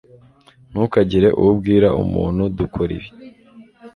[0.71, 3.09] Ntukagire uwo ubwira umuntu dukora ibi.